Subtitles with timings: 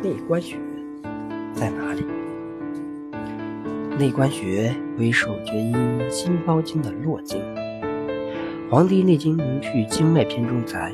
[0.00, 0.56] 内关穴
[1.52, 2.04] 在哪里？
[3.98, 5.74] 内关穴为手厥阴
[6.08, 7.40] 心包经的络经，
[8.70, 10.92] 《黄帝内经·明趣经脉篇》中载：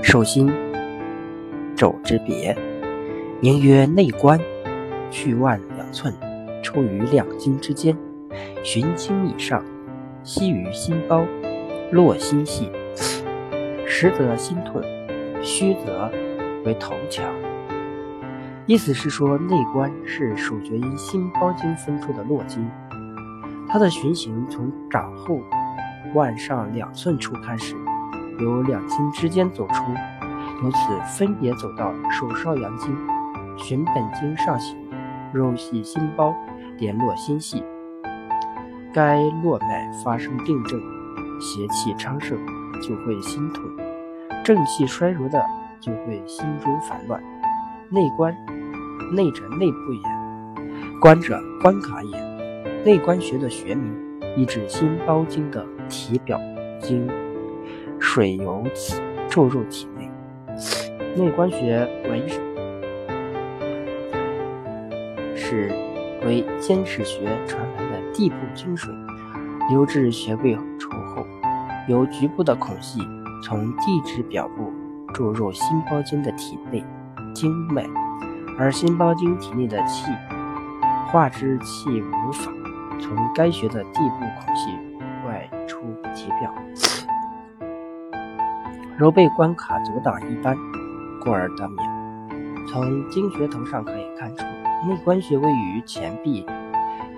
[0.00, 0.48] 手心
[1.74, 2.56] 肘之别，
[3.40, 4.38] 名曰内关，
[5.10, 6.14] 去腕两寸，
[6.62, 7.96] 出于两筋之间，
[8.62, 9.64] 循经以上，
[10.22, 11.26] 息于心包，
[11.90, 12.70] 络心系。
[13.84, 14.80] 实则心痛，
[15.42, 16.08] 虚则
[16.64, 17.24] 为头强。
[18.66, 22.68] 意思是说，内关是手厥阴心包经分出的络经，
[23.68, 25.40] 它的循行从掌后
[26.14, 27.76] 腕上两寸处开始，
[28.40, 29.84] 由两筋之间走出，
[30.64, 30.78] 由此
[31.16, 32.92] 分别走到手少阳经，
[33.56, 34.76] 循本经上行，
[35.32, 36.34] 肉细心包，
[36.76, 37.62] 联络心系。
[38.92, 40.80] 该络脉发生病症，
[41.40, 42.36] 邪气昌盛，
[42.82, 43.62] 就会心痛；
[44.42, 45.40] 正气衰弱的，
[45.78, 47.22] 就会心中烦乱。
[47.90, 48.36] 内关。
[49.12, 50.02] 内者内部也，
[51.00, 52.82] 关者关卡也。
[52.84, 53.94] 内关穴的穴名，
[54.36, 56.40] 意指心包经的体表
[56.80, 57.08] 经，
[58.00, 60.10] 水由此注入体内。
[61.14, 62.26] 内关穴为
[65.36, 65.72] 是
[66.26, 68.92] 为间尺穴传来的地部经水，
[69.70, 71.24] 流至穴位处后，
[71.88, 73.00] 由局部的孔隙
[73.44, 74.72] 从地质表部
[75.14, 76.84] 注入心包经的体内
[77.36, 77.86] 经脉。
[78.58, 80.10] 而心包经体内的气
[81.08, 82.50] 化之气无法
[82.98, 84.70] 从该穴的地部孔隙
[85.26, 85.82] 外出
[86.14, 86.54] 体表，
[88.96, 90.56] 揉背关卡阻挡一般，
[91.20, 91.76] 故而得名。
[92.66, 94.42] 从经穴头上可以看出，
[94.88, 96.46] 内关穴位于前臂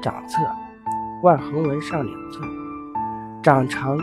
[0.02, 0.42] 掌侧，
[1.22, 2.50] 腕横纹上两寸，
[3.40, 3.96] 掌长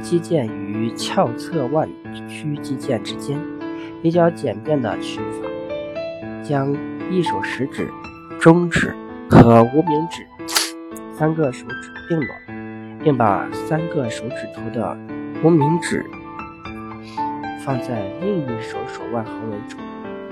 [0.00, 1.88] 肌腱与翘侧腕
[2.28, 3.36] 屈肌腱之间，
[4.02, 5.48] 比较简便的取法。
[6.42, 6.74] 将
[7.10, 7.88] 一手食指、
[8.40, 8.94] 中指
[9.28, 10.26] 和无名指
[11.12, 14.96] 三个手指并拢，并把三个手指头的
[15.42, 16.04] 无名指
[17.64, 19.78] 放在另一手手腕横纹处。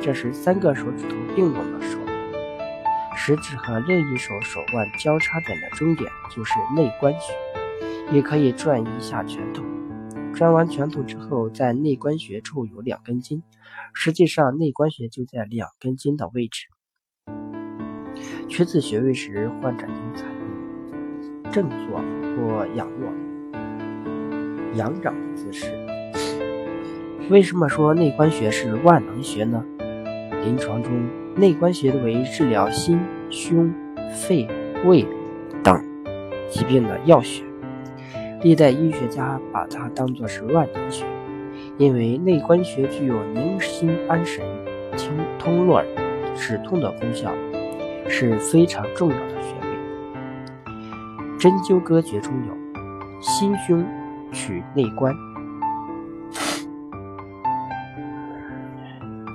[0.01, 1.99] 这时，三个手指头并拢的手
[3.15, 7.34] 食指和另一手手腕交叉点的中点就是内关穴。
[8.11, 9.62] 也可以转一下拳头，
[10.38, 13.43] 转完拳头之后，在内关穴处有两根筋。
[13.93, 16.69] 实际上，内关穴就在两根筋的位置。
[18.48, 21.98] 取此穴位时，患者应采用正坐
[22.37, 23.12] 或仰卧、
[24.77, 25.75] 仰掌姿势。
[27.28, 29.65] 为什么说内关穴是万能穴呢？
[30.44, 31.04] 临床中，
[31.34, 33.75] 内关穴为治疗心、胸、
[34.15, 34.47] 肺、
[34.87, 35.04] 胃
[35.65, 35.84] 等
[36.48, 37.47] 疾病的要穴。
[38.43, 41.04] 历代医学家把它当作是万能穴。
[41.76, 44.44] 因为内关穴具有宁心安神、
[44.97, 45.82] 清通络、
[46.34, 47.31] 止痛的功效，
[48.09, 49.69] 是非常重要的穴位。
[51.38, 52.56] 针灸歌诀中有
[53.22, 53.87] “心胸
[54.32, 55.15] 取内关”，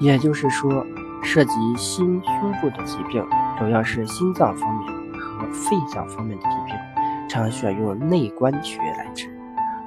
[0.02, 0.86] 也就是说，
[1.22, 3.26] 涉及心胸部的疾病，
[3.58, 6.76] 主要是心脏方面和肺脏方面的疾病，
[7.34, 9.28] 常选用内关穴来治。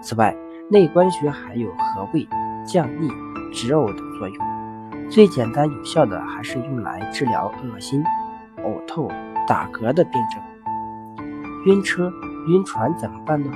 [0.00, 0.36] 此外，
[0.68, 2.26] 内关穴还有和胃。
[2.66, 3.08] 降逆、
[3.52, 8.02] 止呕的作用，最简单有效的还是用来治疗恶心、
[8.56, 9.06] 呕吐、
[9.46, 10.42] 打嗝的病症。
[11.66, 12.12] 晕车、
[12.48, 13.48] 晕船怎么办呢？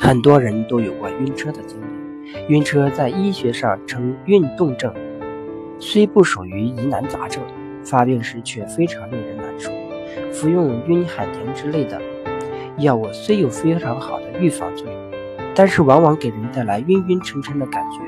[0.00, 2.46] 很多人都有过晕车的经历。
[2.48, 4.90] 晕车在医学上称运动症，
[5.78, 7.42] 虽不属于疑难杂症，
[7.84, 9.70] 发病时却非常令人难受。
[10.32, 12.00] 服用晕海宁之类的
[12.78, 14.96] 药物虽有非常好的预防作用。
[15.54, 17.98] 但是往往给人带来晕晕沉沉的感觉，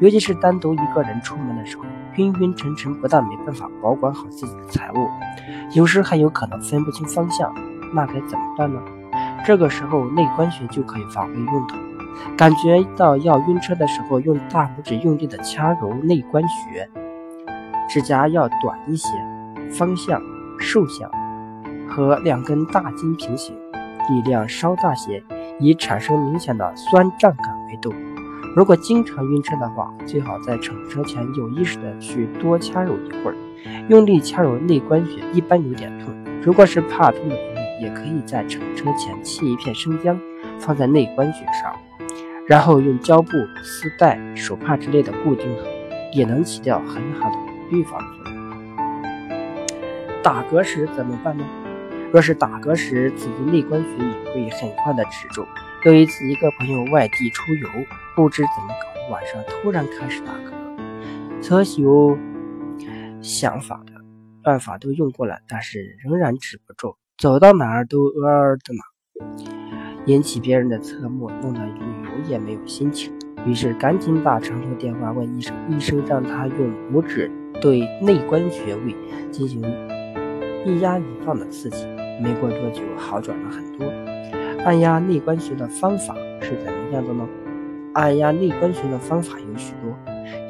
[0.00, 1.84] 尤其是单独一个人出门的时候，
[2.16, 5.06] 晕晕沉沉，不但没办法保管好自己的财物，
[5.74, 7.54] 有时还有可能分不清方向，
[7.92, 8.80] 那该怎么办呢？
[9.44, 11.76] 这个时候内关穴就可以发挥用途。
[12.34, 16.88] 感觉到要晕车的时候，用大拇指用力的掐揉内关穴，
[17.90, 19.06] 指甲要短一些，
[19.70, 20.18] 方向
[20.58, 21.10] 竖向，
[21.86, 23.54] 和两根大筋平行，
[24.10, 25.22] 力量稍大些。
[25.62, 27.92] 以产生明显的酸胀感为度。
[28.56, 33.36] 如果经常晕车的话，最好在乘车前有意识的去多掐揉一会儿，
[33.90, 36.14] 用力掐揉内关穴，一般有点痛。
[36.42, 40.18] 如果是怕痛的朋友，也可以在乘车前切一片生姜
[40.58, 41.76] 放在内关穴上，
[42.46, 43.30] 然后用胶布、
[43.62, 45.64] 丝带、手帕之类的固定好，
[46.14, 47.36] 也能起到很好的
[47.70, 48.40] 预防作用。
[50.22, 51.44] 打嗝时怎么办呢？
[52.12, 53.88] 若是打嗝时，此地内关穴
[54.40, 55.46] 也会很快的止住。
[55.84, 57.68] 有一次，一个朋友外地出游，
[58.16, 62.18] 不知怎么搞，晚上突然开始打嗝，侧休
[63.22, 63.92] 想法的
[64.42, 68.82] 办法都用过了，但是仍然止不住，走到哪儿都呃呃的嘛，
[70.06, 73.12] 引起别人的侧目，弄得旅游也没有心情。
[73.46, 77.30] 于是赶紧打长途电话问医生，医生让他用拇指
[77.60, 78.94] 对内关穴位
[79.30, 79.62] 进行
[80.66, 81.86] 一压一放的刺激，
[82.20, 83.86] 没过多久好转了很多。
[84.64, 87.26] 按压内关穴的方法是怎么样的呢？
[87.94, 89.92] 按压内关穴的方法有许多，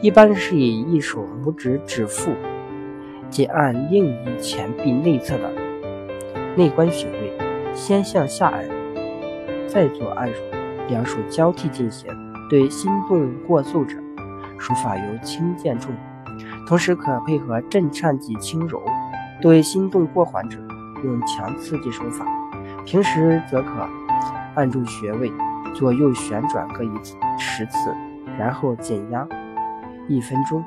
[0.02, 2.32] 一般是以一手拇指指腹，
[3.30, 5.50] 即按另一前臂内侧的
[6.56, 7.32] 内关穴位，
[7.72, 8.68] 先向下按，
[9.66, 10.36] 再做按揉，
[10.88, 12.10] 两手交替进行。
[12.50, 13.96] 对心动过速者，
[14.58, 15.92] 手法由轻渐重，
[16.66, 18.80] 同时可配合震颤及轻揉；
[19.40, 20.58] 对心动过缓者，
[21.04, 22.24] 用强刺激手法。
[22.84, 23.68] 平时则可
[24.54, 25.30] 按住穴位，
[25.74, 27.94] 左右旋转各一次十次，
[28.38, 29.26] 然后减压
[30.08, 30.64] 一分钟。